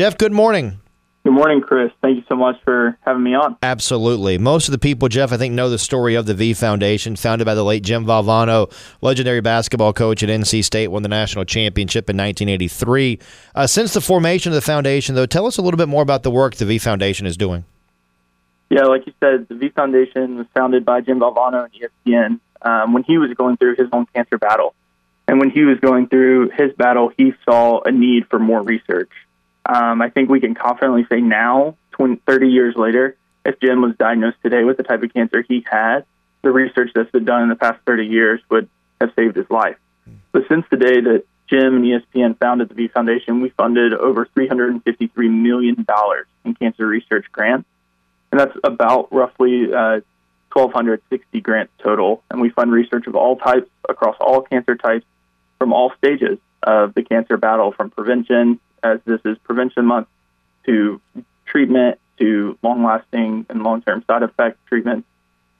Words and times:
Jeff, 0.00 0.16
good 0.16 0.32
morning. 0.32 0.80
Good 1.24 1.34
morning, 1.34 1.60
Chris. 1.60 1.92
Thank 2.00 2.16
you 2.16 2.22
so 2.26 2.34
much 2.34 2.56
for 2.64 2.96
having 3.02 3.22
me 3.22 3.34
on. 3.34 3.58
Absolutely. 3.62 4.38
Most 4.38 4.66
of 4.66 4.72
the 4.72 4.78
people, 4.78 5.10
Jeff, 5.10 5.30
I 5.30 5.36
think, 5.36 5.52
know 5.52 5.68
the 5.68 5.76
story 5.76 6.14
of 6.14 6.24
the 6.24 6.32
V 6.32 6.54
Foundation, 6.54 7.16
founded 7.16 7.44
by 7.44 7.54
the 7.54 7.62
late 7.62 7.82
Jim 7.82 8.06
Valvano, 8.06 8.72
legendary 9.02 9.42
basketball 9.42 9.92
coach 9.92 10.22
at 10.22 10.30
NC 10.30 10.64
State, 10.64 10.88
won 10.88 11.02
the 11.02 11.10
national 11.10 11.44
championship 11.44 12.08
in 12.08 12.16
1983. 12.16 13.18
Uh, 13.54 13.66
since 13.66 13.92
the 13.92 14.00
formation 14.00 14.52
of 14.52 14.54
the 14.54 14.62
foundation, 14.62 15.16
though, 15.16 15.26
tell 15.26 15.44
us 15.44 15.58
a 15.58 15.60
little 15.60 15.76
bit 15.76 15.86
more 15.86 16.02
about 16.02 16.22
the 16.22 16.30
work 16.30 16.54
the 16.54 16.64
V 16.64 16.78
Foundation 16.78 17.26
is 17.26 17.36
doing. 17.36 17.66
Yeah, 18.70 18.84
like 18.84 19.06
you 19.06 19.12
said, 19.20 19.48
the 19.50 19.54
V 19.54 19.68
Foundation 19.68 20.38
was 20.38 20.46
founded 20.54 20.86
by 20.86 21.02
Jim 21.02 21.20
Valvano 21.20 21.66
and 21.66 21.74
ESPN 21.74 22.40
um, 22.62 22.94
when 22.94 23.02
he 23.02 23.18
was 23.18 23.34
going 23.34 23.58
through 23.58 23.76
his 23.76 23.88
own 23.92 24.06
cancer 24.14 24.38
battle. 24.38 24.74
And 25.28 25.40
when 25.40 25.50
he 25.50 25.64
was 25.64 25.78
going 25.78 26.08
through 26.08 26.52
his 26.56 26.72
battle, 26.78 27.12
he 27.14 27.34
saw 27.44 27.82
a 27.82 27.92
need 27.92 28.28
for 28.30 28.38
more 28.38 28.62
research. 28.62 29.10
Um, 29.70 30.02
I 30.02 30.10
think 30.10 30.28
we 30.28 30.40
can 30.40 30.56
confidently 30.56 31.06
say 31.08 31.20
now, 31.20 31.76
20, 31.92 32.20
30 32.26 32.48
years 32.48 32.74
later, 32.74 33.16
if 33.44 33.60
Jim 33.60 33.80
was 33.80 33.94
diagnosed 33.96 34.38
today 34.42 34.64
with 34.64 34.76
the 34.76 34.82
type 34.82 35.02
of 35.04 35.14
cancer 35.14 35.44
he 35.46 35.64
had, 35.70 36.04
the 36.42 36.50
research 36.50 36.90
that's 36.92 37.10
been 37.12 37.24
done 37.24 37.44
in 37.44 37.48
the 37.48 37.54
past 37.54 37.78
30 37.86 38.06
years 38.06 38.40
would 38.50 38.68
have 39.00 39.12
saved 39.14 39.36
his 39.36 39.48
life. 39.48 39.76
But 40.32 40.42
since 40.48 40.64
the 40.70 40.76
day 40.76 41.00
that 41.00 41.24
Jim 41.48 41.76
and 41.76 41.84
ESPN 41.84 42.36
founded 42.38 42.68
the 42.68 42.74
V 42.74 42.88
Foundation, 42.88 43.40
we 43.40 43.50
funded 43.50 43.94
over 43.94 44.26
$353 44.36 45.10
million 45.16 45.86
in 46.44 46.54
cancer 46.56 46.86
research 46.86 47.26
grants. 47.30 47.68
And 48.32 48.40
that's 48.40 48.56
about 48.64 49.12
roughly 49.12 49.72
uh, 49.72 50.00
1,260 50.52 51.40
grants 51.40 51.72
total. 51.78 52.24
And 52.28 52.40
we 52.40 52.50
fund 52.50 52.72
research 52.72 53.06
of 53.06 53.14
all 53.14 53.36
types 53.36 53.70
across 53.88 54.16
all 54.20 54.42
cancer 54.42 54.74
types 54.74 55.06
from 55.58 55.72
all 55.72 55.92
stages 55.98 56.38
of 56.62 56.94
the 56.94 57.02
cancer 57.02 57.36
battle, 57.36 57.70
from 57.72 57.90
prevention 57.90 58.58
as 58.82 59.00
this 59.04 59.20
is 59.24 59.38
prevention 59.38 59.86
month, 59.86 60.08
to 60.66 61.00
treatment, 61.46 61.98
to 62.18 62.58
long 62.62 62.84
lasting 62.84 63.46
and 63.48 63.62
long 63.62 63.82
term 63.82 64.04
side 64.06 64.22
effect 64.22 64.58
treatments. 64.66 65.06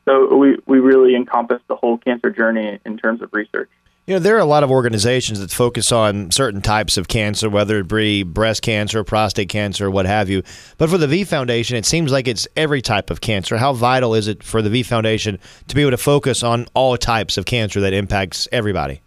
So 0.05 0.35
we, 0.37 0.59
we 0.67 0.79
really 0.79 1.15
encompass 1.15 1.63
the 1.69 1.77
whole 1.77 1.99
cancer 1.99 2.31
journey 2.31 2.81
in 2.85 2.99
terms 2.99 3.23
of 3.23 3.31
research. 3.33 3.71
You 4.07 4.17
know, 4.17 4.21
there 4.21 4.35
are 4.35 4.41
a 4.41 4.45
lot 4.45 4.65
of 4.65 4.71
organizations 4.71 5.39
that 5.39 5.53
focus 5.53 5.93
on 5.93 6.33
certain 6.33 6.63
types 6.63 6.97
of 6.97 7.07
cancer, 7.07 7.49
whether 7.49 7.79
it 7.79 7.87
be 7.87 8.25
breast 8.25 8.63
cancer, 8.63 9.05
prostate 9.05 9.49
cancer, 9.49 9.89
what 9.89 10.07
have 10.07 10.29
you. 10.29 10.43
But 10.79 10.91
for 10.91 10.99
the 10.99 11.07
V 11.07 11.23
Foundation, 11.25 11.77
it 11.77 11.87
seems 11.87 12.11
like 12.11 12.27
it's 12.27 12.49
every 12.57 12.83
type 12.83 13.11
of 13.11 13.21
cancer. 13.21 13.57
How 13.57 13.73
vital 13.73 14.15
is 14.15 14.27
it 14.27 14.43
for 14.43 14.63
the 14.63 14.71
V 14.71 14.83
Foundation 14.83 15.39
to 15.69 15.75
be 15.77 15.83
able 15.83 15.93
to 15.93 15.97
focus 15.97 16.43
on 16.43 16.67
all 16.75 16.97
types 16.97 17.39
of 17.39 17.45
cancer 17.45 17.81
that 17.83 17.93
impacts 17.93 18.49
everybody? 18.51 19.01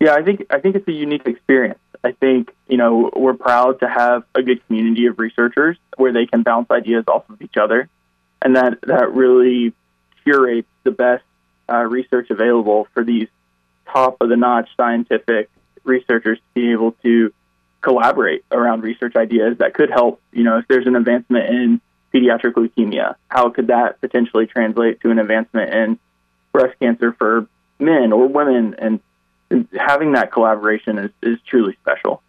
Yeah, 0.00 0.14
I 0.14 0.22
think 0.22 0.46
I 0.48 0.58
think 0.58 0.76
it's 0.76 0.88
a 0.88 0.92
unique 0.92 1.26
experience. 1.26 1.78
I 2.04 2.12
think 2.12 2.54
you 2.68 2.76
know 2.76 3.10
we're 3.14 3.34
proud 3.34 3.80
to 3.80 3.88
have 3.88 4.24
a 4.34 4.42
good 4.42 4.66
community 4.66 5.06
of 5.06 5.18
researchers 5.18 5.76
where 5.96 6.12
they 6.12 6.26
can 6.26 6.42
bounce 6.42 6.70
ideas 6.70 7.04
off 7.08 7.28
of 7.28 7.42
each 7.42 7.56
other, 7.56 7.88
and 8.42 8.56
that 8.56 8.80
that 8.82 9.12
really 9.12 9.74
curates 10.24 10.68
the 10.84 10.90
best 10.90 11.24
uh, 11.70 11.82
research 11.82 12.30
available 12.30 12.86
for 12.94 13.04
these 13.04 13.28
top 13.92 14.18
of 14.20 14.28
the 14.28 14.36
notch 14.36 14.68
scientific 14.76 15.50
researchers 15.84 16.38
to 16.38 16.44
be 16.54 16.72
able 16.72 16.92
to 17.02 17.32
collaborate 17.80 18.44
around 18.50 18.82
research 18.82 19.16
ideas 19.16 19.58
that 19.58 19.74
could 19.74 19.90
help. 19.90 20.20
You 20.32 20.44
know, 20.44 20.58
if 20.58 20.68
there's 20.68 20.86
an 20.86 20.96
advancement 20.96 21.48
in 21.48 21.80
pediatric 22.12 22.54
leukemia, 22.54 23.16
how 23.28 23.50
could 23.50 23.68
that 23.68 24.00
potentially 24.00 24.46
translate 24.46 25.00
to 25.00 25.10
an 25.10 25.18
advancement 25.18 25.72
in 25.72 25.98
breast 26.52 26.78
cancer 26.80 27.12
for 27.12 27.46
men 27.78 28.12
or 28.12 28.26
women 28.26 28.74
and 28.78 29.00
having 29.78 30.12
that 30.12 30.32
collaboration 30.32 30.98
is, 30.98 31.10
is 31.22 31.38
truly 31.46 31.76
special. 31.80 32.22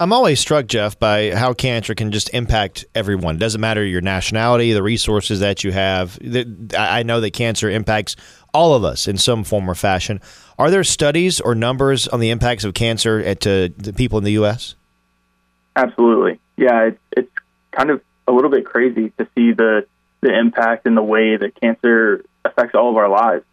I'm 0.00 0.12
always 0.12 0.40
struck, 0.40 0.66
Jeff, 0.66 0.98
by 0.98 1.32
how 1.32 1.52
cancer 1.52 1.94
can 1.94 2.10
just 2.10 2.34
impact 2.34 2.84
everyone. 2.92 3.36
It 3.36 3.38
doesn't 3.38 3.60
matter 3.60 3.84
your 3.84 4.00
nationality, 4.00 4.72
the 4.72 4.82
resources 4.82 5.40
that 5.40 5.62
you 5.62 5.70
have. 5.70 6.18
I 6.76 7.04
know 7.04 7.20
that 7.20 7.32
cancer 7.32 7.70
impacts 7.70 8.16
all 8.52 8.74
of 8.74 8.82
us 8.82 9.06
in 9.06 9.16
some 9.16 9.44
form 9.44 9.70
or 9.70 9.76
fashion. 9.76 10.20
Are 10.58 10.70
there 10.72 10.82
studies 10.82 11.40
or 11.40 11.54
numbers 11.54 12.08
on 12.08 12.18
the 12.18 12.30
impacts 12.30 12.64
of 12.64 12.74
cancer 12.74 13.20
at, 13.20 13.42
to 13.42 13.72
the 13.76 13.92
people 13.92 14.18
in 14.18 14.24
the 14.24 14.32
U.S.? 14.32 14.74
Absolutely. 15.76 16.40
Yeah, 16.56 16.86
it's, 16.86 17.00
it's 17.12 17.32
kind 17.70 17.90
of 17.90 18.02
a 18.26 18.32
little 18.32 18.50
bit 18.50 18.64
crazy 18.64 19.12
to 19.18 19.28
see 19.36 19.52
the, 19.52 19.86
the 20.20 20.36
impact 20.36 20.84
and 20.86 20.96
the 20.96 21.02
way 21.02 21.36
that 21.36 21.60
cancer 21.60 22.24
affects 22.44 22.74
all 22.74 22.90
of 22.90 22.96
our 22.96 23.08
lives 23.08 23.44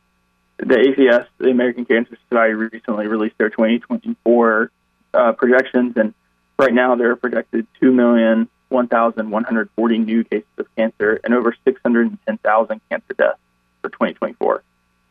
the 0.59 0.75
ACS, 0.75 1.25
the 1.37 1.49
American 1.49 1.85
Cancer 1.85 2.17
Society, 2.27 2.53
recently 2.53 3.07
released 3.07 3.37
their 3.37 3.49
2024 3.49 4.71
uh, 5.13 5.31
projections, 5.33 5.95
and 5.95 6.13
right 6.57 6.73
now 6.73 6.95
there 6.95 7.11
are 7.11 7.15
projected 7.15 7.65
2,001,140 7.81 9.97
new 9.99 10.25
cases 10.25 10.49
of 10.57 10.67
cancer 10.75 11.21
and 11.23 11.33
over 11.33 11.55
610,000 11.63 12.81
cancer 12.89 13.13
deaths 13.13 13.39
for 13.81 13.87
2024, 13.89 14.61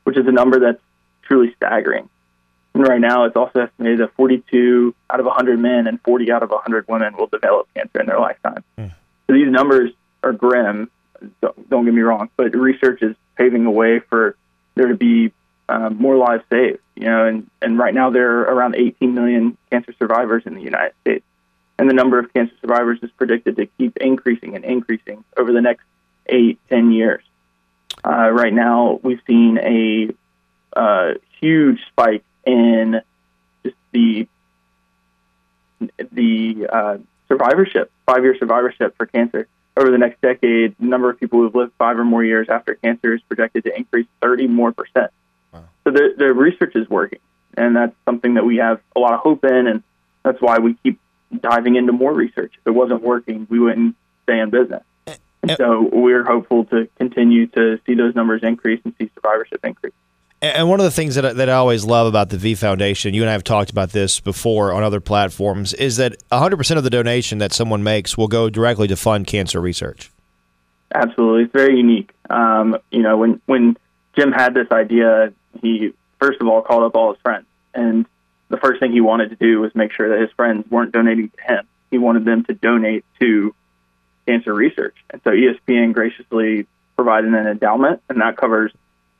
which 0.04 0.18
is 0.18 0.26
a 0.26 0.32
number 0.32 0.60
that's 0.60 0.82
truly 1.22 1.54
staggering. 1.56 2.10
And 2.74 2.86
right 2.86 3.00
now, 3.00 3.24
it's 3.24 3.34
also 3.34 3.60
estimated 3.60 4.00
that 4.00 4.12
42 4.14 4.94
out 5.10 5.18
of 5.18 5.26
100 5.26 5.58
men 5.58 5.86
and 5.86 5.98
40 6.02 6.30
out 6.30 6.42
of 6.42 6.50
100 6.50 6.86
women 6.86 7.16
will 7.16 7.26
develop 7.26 7.66
cancer 7.74 8.00
in 8.00 8.06
their 8.06 8.20
lifetime. 8.20 8.62
Mm. 8.78 8.92
So 9.26 9.32
these 9.32 9.50
numbers 9.50 9.92
are 10.22 10.32
grim. 10.32 10.90
Don't, 11.40 11.70
don't 11.70 11.86
get 11.86 11.94
me 11.94 12.02
wrong, 12.02 12.28
but 12.36 12.54
research 12.54 13.02
is 13.02 13.16
paving 13.36 13.64
the 13.64 13.70
way 13.70 13.98
for 13.98 14.36
there 14.76 14.88
to 14.88 14.94
be 14.94 15.32
um, 15.68 15.96
more 15.98 16.16
lives 16.16 16.44
saved. 16.50 16.80
You 16.94 17.06
know, 17.06 17.26
and 17.26 17.50
and 17.62 17.78
right 17.78 17.94
now 17.94 18.10
there 18.10 18.40
are 18.40 18.54
around 18.54 18.74
18 18.76 19.14
million 19.14 19.56
cancer 19.70 19.94
survivors 19.98 20.44
in 20.46 20.54
the 20.54 20.62
United 20.62 20.94
States, 21.02 21.24
and 21.78 21.88
the 21.88 21.94
number 21.94 22.18
of 22.18 22.32
cancer 22.32 22.54
survivors 22.60 22.98
is 23.02 23.10
predicted 23.12 23.56
to 23.56 23.66
keep 23.78 23.96
increasing 23.98 24.56
and 24.56 24.64
increasing 24.64 25.24
over 25.36 25.52
the 25.52 25.60
next 25.60 25.84
eight, 26.26 26.58
ten 26.68 26.92
years. 26.92 27.22
Uh, 28.04 28.30
right 28.30 28.52
now, 28.52 29.00
we've 29.02 29.20
seen 29.26 29.58
a 29.58 30.08
uh, 30.78 31.14
huge 31.40 31.80
spike 31.88 32.24
in 32.46 33.00
just 33.64 33.76
the 33.92 34.28
the 36.12 36.66
uh, 36.70 36.98
survivorship, 37.28 37.92
five 38.06 38.24
year 38.24 38.36
survivorship 38.38 38.96
for 38.96 39.06
cancer. 39.06 39.46
Over 39.76 39.92
the 39.92 39.98
next 39.98 40.20
decade, 40.20 40.74
the 40.78 40.86
number 40.86 41.08
of 41.08 41.20
people 41.20 41.40
who've 41.40 41.54
lived 41.54 41.72
five 41.78 41.98
or 41.98 42.04
more 42.04 42.24
years 42.24 42.48
after 42.48 42.74
cancer 42.74 43.14
is 43.14 43.20
projected 43.22 43.64
to 43.64 43.76
increase 43.76 44.08
30 44.20 44.48
more 44.48 44.72
percent. 44.72 45.12
So 45.88 45.92
the, 45.92 46.14
the 46.18 46.34
research 46.34 46.76
is 46.76 46.86
working, 46.90 47.20
and 47.56 47.74
that's 47.74 47.94
something 48.04 48.34
that 48.34 48.44
we 48.44 48.56
have 48.56 48.78
a 48.94 49.00
lot 49.00 49.14
of 49.14 49.20
hope 49.20 49.42
in, 49.44 49.66
and 49.66 49.82
that's 50.22 50.38
why 50.38 50.58
we 50.58 50.74
keep 50.82 51.00
diving 51.40 51.76
into 51.76 51.92
more 51.92 52.12
research. 52.12 52.52
If 52.58 52.66
it 52.66 52.72
wasn't 52.72 53.00
working, 53.00 53.46
we 53.48 53.58
wouldn't 53.58 53.96
stay 54.24 54.38
in 54.38 54.50
business. 54.50 54.82
And 55.40 55.56
so 55.56 55.88
we're 55.90 56.24
hopeful 56.24 56.66
to 56.66 56.90
continue 56.98 57.46
to 57.46 57.80
see 57.86 57.94
those 57.94 58.14
numbers 58.14 58.42
increase 58.42 58.82
and 58.84 58.92
see 58.98 59.10
survivorship 59.14 59.64
increase. 59.64 59.94
And 60.42 60.68
one 60.68 60.78
of 60.78 60.84
the 60.84 60.90
things 60.90 61.14
that, 61.14 61.36
that 61.36 61.48
I 61.48 61.54
always 61.54 61.86
love 61.86 62.06
about 62.06 62.28
the 62.28 62.36
V 62.36 62.54
Foundation, 62.54 63.14
you 63.14 63.22
and 63.22 63.30
I 63.30 63.32
have 63.32 63.44
talked 63.44 63.70
about 63.70 63.90
this 63.90 64.20
before 64.20 64.74
on 64.74 64.82
other 64.82 65.00
platforms, 65.00 65.72
is 65.72 65.96
that 65.96 66.16
100% 66.30 66.76
of 66.76 66.84
the 66.84 66.90
donation 66.90 67.38
that 67.38 67.54
someone 67.54 67.82
makes 67.82 68.18
will 68.18 68.28
go 68.28 68.50
directly 68.50 68.88
to 68.88 68.96
fund 68.96 69.26
cancer 69.26 69.58
research. 69.58 70.10
Absolutely. 70.94 71.44
It's 71.44 71.52
very 71.52 71.78
unique. 71.78 72.12
Um, 72.28 72.76
you 72.90 73.02
know, 73.02 73.16
when, 73.16 73.40
when 73.46 73.76
Jim 74.18 74.32
had 74.32 74.54
this 74.54 74.66
idea 74.72 75.32
he 75.60 75.92
first 76.20 76.40
of 76.40 76.48
all 76.48 76.62
called 76.62 76.84
up 76.84 76.96
all 76.96 77.12
his 77.12 77.20
friends, 77.22 77.46
and 77.74 78.06
the 78.48 78.56
first 78.56 78.80
thing 78.80 78.92
he 78.92 79.00
wanted 79.00 79.30
to 79.30 79.36
do 79.36 79.60
was 79.60 79.74
make 79.74 79.92
sure 79.92 80.08
that 80.10 80.20
his 80.20 80.30
friends 80.32 80.70
weren't 80.70 80.92
donating 80.92 81.30
to 81.30 81.42
him. 81.42 81.66
He 81.90 81.98
wanted 81.98 82.24
them 82.24 82.44
to 82.44 82.54
donate 82.54 83.04
to 83.20 83.54
cancer 84.26 84.52
research, 84.52 84.96
and 85.10 85.20
so 85.22 85.30
ESPN 85.30 85.92
graciously 85.92 86.66
provided 86.96 87.32
an 87.32 87.46
endowment, 87.46 88.02
and 88.08 88.20
that 88.20 88.36
covers 88.36 88.72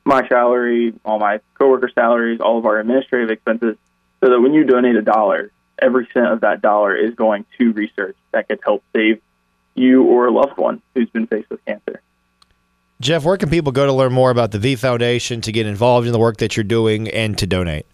my 0.05 0.27
salary, 0.27 0.93
all 1.05 1.19
my 1.19 1.39
coworker 1.53 1.89
salaries, 1.93 2.39
all 2.39 2.57
of 2.57 2.65
our 2.65 2.79
administrative 2.79 3.29
expenses, 3.29 3.77
so 4.19 4.29
that 4.29 4.39
when 4.41 4.53
you 4.53 4.63
donate 4.63 4.95
a 4.95 5.01
dollar, 5.01 5.51
every 5.81 6.07
cent 6.13 6.27
of 6.27 6.41
that 6.41 6.61
dollar 6.61 6.95
is 6.95 7.15
going 7.15 7.45
to 7.57 7.71
research 7.71 8.17
that 8.31 8.47
could 8.47 8.59
help 8.63 8.83
save 8.93 9.21
you 9.75 10.03
or 10.03 10.27
a 10.27 10.31
loved 10.31 10.57
one 10.57 10.81
who's 10.93 11.09
been 11.09 11.27
faced 11.27 11.49
with 11.49 11.63
cancer. 11.65 12.01
Jeff, 13.01 13.23
where 13.23 13.37
can 13.37 13.49
people 13.49 13.71
go 13.71 13.85
to 13.85 13.93
learn 13.93 14.11
more 14.11 14.29
about 14.29 14.51
the 14.51 14.59
V 14.59 14.75
Foundation, 14.75 15.39
to 15.41 15.51
get 15.51 15.65
involved 15.65 16.05
in 16.05 16.13
the 16.13 16.19
work 16.19 16.37
that 16.37 16.57
you're 16.57 16.65
doing, 16.65 17.07
and 17.09 17.37
to 17.37 17.47
donate? 17.47 17.85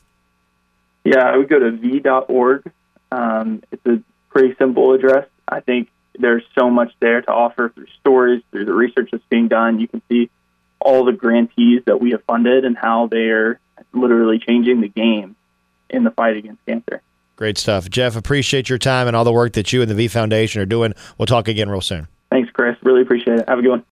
Yeah, 1.04 1.20
I 1.20 1.38
would 1.38 1.48
go 1.48 1.60
to 1.60 1.72
v.org. 1.72 2.72
Um, 3.12 3.62
it's 3.72 3.86
a 3.86 4.02
pretty 4.30 4.56
simple 4.58 4.94
address. 4.94 5.28
I 5.48 5.60
think 5.60 5.90
there's 6.18 6.44
so 6.58 6.72
much 6.72 6.92
there 7.00 7.22
to 7.22 7.32
offer 7.32 7.70
through 7.70 7.86
stories, 8.00 8.42
through 8.52 8.66
the 8.66 8.74
research 8.74 9.10
that's 9.12 9.24
being 9.30 9.48
done. 9.48 9.80
You 9.80 9.88
can 9.88 10.02
see 10.10 10.32
all 10.80 11.06
the 11.06 11.12
grantees 11.12 11.84
that 11.86 12.02
we 12.02 12.12
have 12.12 12.24
funded 12.24 12.66
and 12.66 12.76
how 12.76 13.08
they 13.08 13.30
are 13.30 13.60
literally 13.94 14.40
changing 14.40 14.82
the 14.82 14.88
game 14.88 15.36
in 15.90 16.04
the 16.04 16.12
fight 16.12 16.38
against 16.38 16.66
cancer. 16.66 17.02
Great 17.36 17.58
stuff. 17.58 17.90
Jeff, 17.90 18.16
appreciate 18.16 18.70
your 18.70 18.78
time 18.78 19.08
and 19.08 19.16
all 19.16 19.24
the 19.24 19.32
work 19.32 19.54
that 19.54 19.72
you 19.74 19.82
and 19.82 19.92
the 19.92 19.96
V 19.96 20.08
Foundation 20.08 20.62
are 20.62 20.66
doing. 20.66 20.94
We'll 21.18 21.26
talk 21.26 21.48
again 21.48 21.70
real 21.70 21.82
soon. 21.82 22.08
Thanks, 22.32 22.50
Chris. 22.52 22.76
Really 22.82 23.02
appreciate 23.02 23.40
it. 23.40 23.50
Have 23.50 23.60
a 23.60 23.62
good 23.62 23.70
one. 23.70 23.84